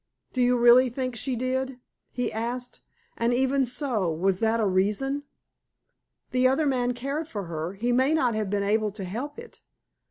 "Do 0.33 0.41
you 0.41 0.57
really 0.57 0.89
think 0.89 1.15
she 1.15 1.35
did?" 1.35 1.79
he 2.09 2.33
asked. 2.33 2.81
"And 3.17 3.35
even 3.35 3.67
so, 3.67 4.09
was 4.11 4.39
that 4.39 4.59
a 4.59 4.65
reason?" 4.65 5.25
"The 6.31 6.47
other 6.47 6.65
man 6.65 6.95
cared 6.95 7.27
for 7.27 7.43
her; 7.43 7.73
he 7.73 7.91
may 7.91 8.15
not 8.15 8.33
have 8.33 8.49
been 8.49 8.63
able 8.63 8.89
to 8.93 9.03
help 9.03 9.37
it." 9.37 9.61